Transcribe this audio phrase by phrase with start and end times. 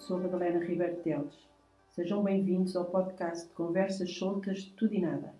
[0.00, 1.34] sou Madalena Ribeiro Teles.
[1.90, 5.34] Sejam bem-vindos ao podcast de Conversas Soltas de Tudo e Nada.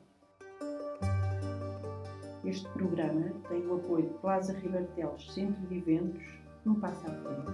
[2.44, 6.22] Este programa tem o apoio de Plaza Ribeiro Teles Centro de Eventos,
[6.66, 7.52] um passo à frente.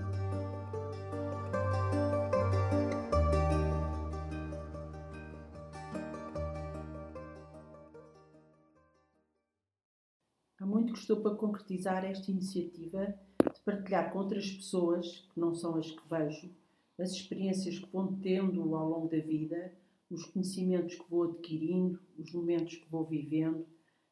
[10.58, 15.54] Há muito que estou para concretizar esta iniciativa de partilhar com outras pessoas, que não
[15.54, 16.50] são as que vejo,
[16.98, 19.72] as experiências que vou tendo ao longo da vida,
[20.10, 23.66] os conhecimentos que vou adquirindo, os momentos que vou vivendo,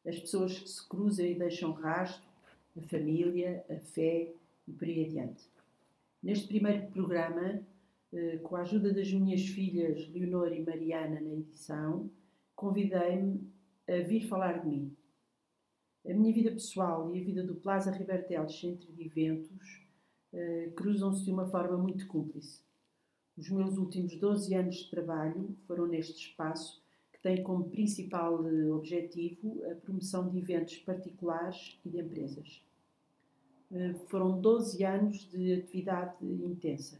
[0.05, 2.27] as pessoas que se cruzam e deixam rastro,
[2.77, 4.33] a família, a fé
[4.67, 5.43] e por aí adiante.
[6.21, 7.61] Neste primeiro programa,
[8.13, 12.09] eh, com a ajuda das minhas filhas Leonor e Mariana na edição,
[12.55, 13.49] convidei-me
[13.87, 14.95] a vir falar de mim.
[16.07, 19.81] A minha vida pessoal e a vida do Plaza Ribertel Centro de Eventos
[20.33, 22.61] uh, cruzam-se de uma forma muito cúmplice.
[23.37, 28.73] Os meus últimos 12 anos de trabalho foram neste espaço que tem como principal uh,
[28.73, 32.61] objetivo a promoção de eventos particulares e de empresas.
[33.69, 36.97] Uh, foram 12 anos de atividade intensa.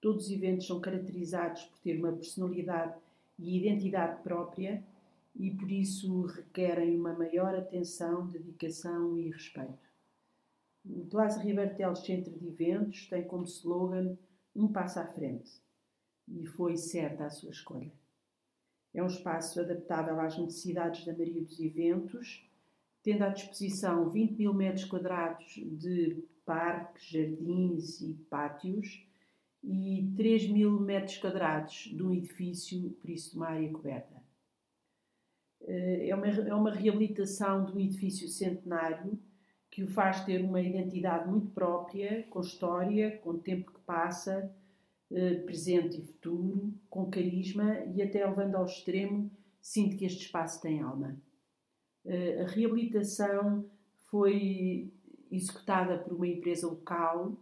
[0.00, 2.96] Todos os eventos são caracterizados por ter uma personalidade
[3.36, 4.82] e identidade própria
[5.34, 9.90] e por isso requerem uma maior atenção, dedicação e respeito.
[10.84, 14.16] O Plaza Ribertel Centro de Eventos tem como slogan
[14.54, 15.50] um passo à frente
[16.28, 17.92] e foi certa a sua escolha.
[18.94, 22.48] É um espaço adaptável às necessidades da maioria dos eventos,
[23.02, 29.06] tendo à disposição 20 mil metros quadrados de parques, jardins e pátios
[29.62, 34.22] e 3 mil metros quadrados de um edifício, por isso de uma área coberta.
[35.62, 39.18] Eh, é uma, é uma reabilitação um edifício centenário
[39.72, 44.54] que o faz ter uma identidade muito própria, com história, com tempo que passa,
[45.10, 49.30] eh, presente e futuro, com carisma e até levando ao extremo,
[49.62, 51.16] sinto que este espaço tem alma.
[52.04, 53.64] Eh, a reabilitação
[54.10, 54.92] foi
[55.30, 57.34] executada por uma empresa local,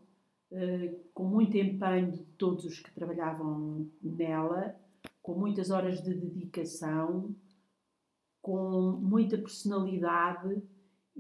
[1.14, 4.74] com muito empenho de todos os que trabalhavam nela,
[5.22, 7.32] com muitas horas de dedicação,
[8.42, 10.60] com muita personalidade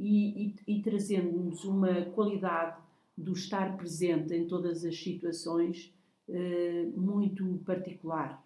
[0.00, 2.80] e, e, e trazendo-nos uma qualidade
[3.16, 5.94] do estar presente em todas as situações
[6.28, 8.42] uh, muito particular.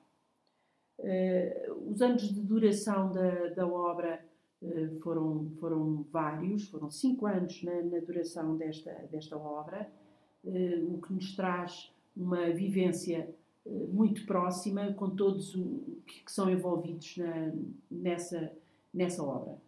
[0.98, 4.24] Uh, os anos de duração da, da obra
[4.60, 9.90] uh, foram, foram vários, foram cinco anos na, na duração desta, desta obra,
[10.46, 13.34] o que nos traz uma vivência
[13.64, 15.64] muito próxima com todos os
[16.04, 17.50] que são envolvidos na,
[17.90, 18.52] nessa
[18.94, 19.58] nessa obra.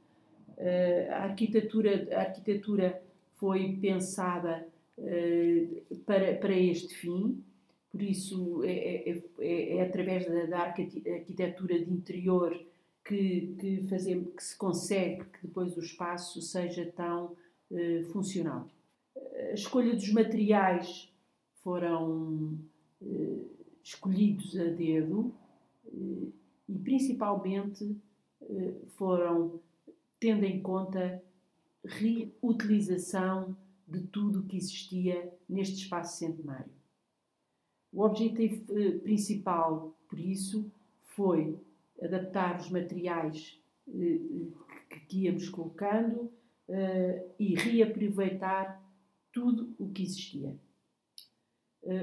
[0.56, 3.02] Uh, a, arquitetura, a arquitetura
[3.36, 4.66] foi pensada
[4.98, 7.42] uh, para, para este fim,
[7.90, 12.58] por isso é, é, é, é através da, da, arquitetura de interior
[13.04, 17.36] que, que, fazemos, que se consegue que depois o espaço seja tão
[17.70, 18.66] uh, funcional.
[19.50, 21.10] A escolha dos materiais
[21.62, 22.58] foram
[23.82, 25.32] escolhidos a dedo
[26.68, 27.96] e principalmente
[28.42, 29.60] eh, foram
[30.18, 31.22] tendo em conta
[31.84, 33.56] reutilização
[33.86, 36.70] de tudo o que existia neste espaço centenário.
[37.92, 40.70] O objetivo eh, principal, por isso,
[41.14, 41.58] foi
[42.02, 44.20] adaptar os materiais eh,
[45.08, 46.30] que íamos colocando
[47.38, 48.82] e reaproveitar
[49.32, 50.52] tudo o que existia.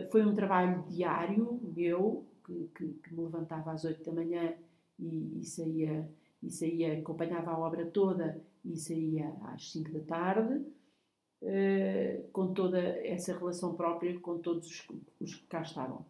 [0.10, 4.54] Foi um trabalho diário meu, que, que, que me levantava às oito da manhã
[4.98, 6.10] e, e saía
[6.44, 10.66] e saía, acompanhava a obra toda e saía às 5 da tarde,
[11.42, 14.88] uh, com toda essa relação própria com todos os,
[15.20, 16.06] os, que cá estavam.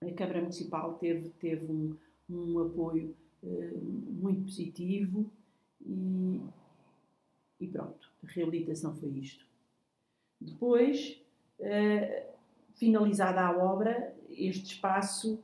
[0.00, 1.96] A Câmara Municipal teve, teve um,
[2.30, 5.30] um apoio uh, muito positivo
[5.84, 6.40] e,
[7.60, 9.44] e, pronto, a reabilitação foi isto.
[10.40, 11.20] Depois,
[11.58, 12.32] uh,
[12.76, 15.42] finalizada a obra, este espaço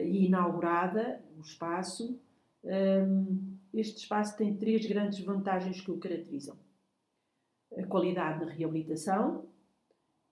[0.00, 2.18] e inaugurada o espaço,
[3.74, 6.56] este espaço tem três grandes vantagens que o caracterizam.
[7.76, 9.46] A qualidade da reabilitação,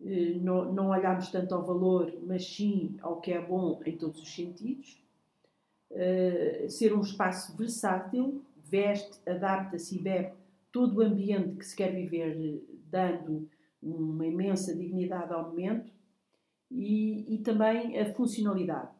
[0.03, 4.21] eh, não, não olhamos tanto ao valor, mas sim ao que é bom em todos
[4.23, 5.03] os sentidos.
[5.91, 10.32] Uh, ser um espaço versátil, veste, adapta-se e bebe
[10.71, 13.49] todo o ambiente que se quer viver, dando
[13.82, 15.93] uma imensa dignidade ao momento.
[16.71, 18.93] E, e também a funcionalidade,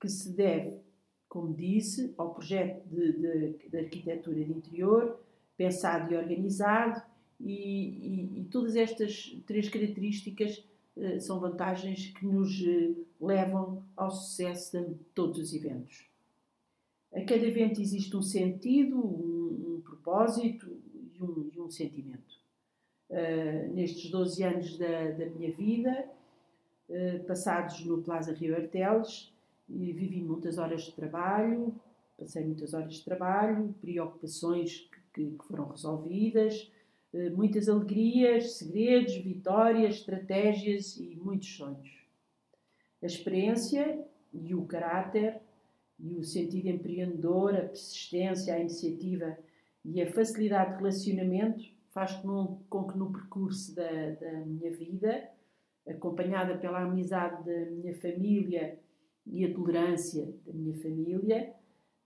[0.00, 0.80] que se deve
[1.36, 5.20] como disse, ao projeto de, de, de arquitetura de interior,
[5.54, 7.02] pensado e organizado,
[7.38, 10.64] e, e, e, todas estas três características
[10.96, 16.06] eh, são vantagens que nos eh, levam ao sucesso de todos os eventos.
[17.14, 20.66] A cada evento existe um sentido, um, um propósito
[21.14, 22.34] e um, e um sentimento.
[23.10, 26.08] Uh, nestes 12 anos da, da minha vida,
[26.88, 29.30] uh, passados no Plaza Rio Arteles,
[29.68, 31.74] vivi muitas horas de trabalho,
[32.18, 36.72] passei muitas horas de trabalho, preocupações que, que foram resolvidas,
[37.12, 42.06] uh, muitas alegrias, segredos, vitórias, estratégias e muitos sonhos.
[43.02, 45.40] A experiência e o caráter
[45.98, 49.36] e o sentido empreendedor, a persistência, a iniciativa
[49.84, 55.30] e a facilidade de relacionamento faz com que no percurso da, da minha vida,
[55.88, 58.78] acompanhada pela amizade da minha família
[59.26, 61.52] e a tolerância da minha família,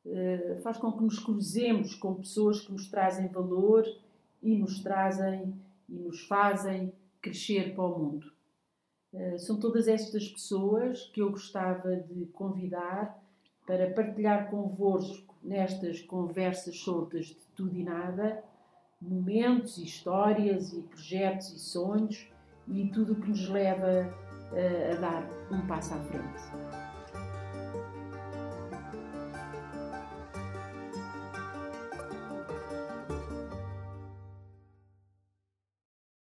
[0.07, 3.85] eh, faz com que nos cruzemos com pessoas que nos trazem valor
[4.43, 5.55] e nos trazem
[5.89, 8.33] e nos fazem crescer para o mundo.
[9.13, 13.21] Eh, são todas estas pessoas que eu gostava de convidar
[13.67, 18.43] para partilhar convosco nestas conversas soltas de tudo e nada,
[19.01, 22.29] momentos, histórias e projetos e sonhos
[22.69, 24.15] e tudo o que nos leva
[24.55, 27.00] eh, a dar um passo à frente.